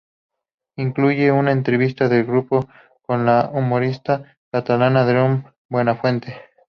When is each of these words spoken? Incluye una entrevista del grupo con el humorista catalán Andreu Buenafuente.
Incluye 0.77 1.31
una 1.31 1.51
entrevista 1.51 2.09
del 2.09 2.25
grupo 2.25 2.67
con 3.05 3.29
el 3.29 3.45
humorista 3.53 4.35
catalán 4.51 4.97
Andreu 4.97 5.43
Buenafuente. 5.69 6.37